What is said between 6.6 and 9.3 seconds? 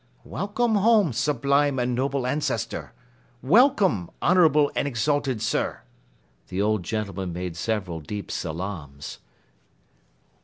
gentleman made several deep salaams.